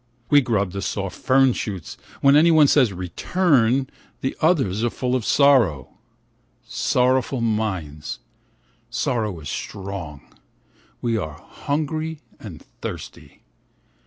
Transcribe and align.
We 0.31 0.41
grub 0.41 0.71
the 0.71 0.81
soft 0.81 1.15
fern 1.15 1.53
shoots, 1.53 1.95
When 2.21 2.35
anyone 2.35 2.65
says" 2.67 2.91
Return," 2.91 3.87
the 4.21 4.35
others 4.41 4.83
are 4.83 4.89
full 4.89 5.15
of 5.15 5.23
sorrow. 5.23 5.89
Sorrowful 6.65 7.39
minds, 7.41 8.17
sorrow 8.89 9.39
is 9.41 9.49
strong, 9.49 10.23
we 11.03 11.17
are 11.17 11.37
hungry 11.47 12.19
and 12.39 12.63
thirsty. 12.81 13.43